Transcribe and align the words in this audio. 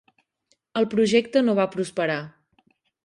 El 0.81 0.87
projecte 0.95 1.45
no 1.49 1.55
va 1.63 1.67
prosperar. 1.77 2.17